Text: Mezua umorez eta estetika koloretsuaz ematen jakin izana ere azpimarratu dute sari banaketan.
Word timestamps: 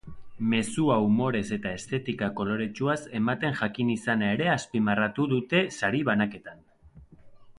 Mezua 0.51 0.95
umorez 1.09 1.41
eta 1.57 1.73
estetika 1.79 2.29
koloretsuaz 2.39 2.97
ematen 3.21 3.53
jakin 3.61 3.93
izana 3.97 4.31
ere 4.39 4.49
azpimarratu 4.55 5.29
dute 5.35 5.63
sari 5.81 6.05
banaketan. 6.13 6.67